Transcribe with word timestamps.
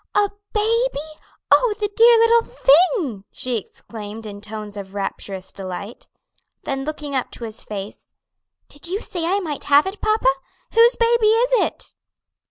"A 0.15 0.31
baby! 0.51 1.07
Oh, 1.51 1.75
the 1.79 1.87
dear 1.95 2.17
little 2.17 2.41
thing!" 2.41 3.23
she 3.31 3.57
exclaimed 3.57 4.25
in 4.25 4.41
tones 4.41 4.75
of 4.75 4.95
rapturous 4.95 5.53
delight. 5.53 6.07
Then 6.63 6.85
looking 6.85 7.13
up 7.13 7.27
into 7.27 7.43
his 7.43 7.63
face, 7.63 8.11
"Did 8.67 8.87
you 8.87 8.99
say 8.99 9.27
I 9.27 9.39
might 9.39 9.65
have 9.65 9.85
it, 9.85 10.01
papa? 10.01 10.25
whose 10.73 10.95
baby 10.95 11.27
is 11.27 11.51
it?" 11.65 11.93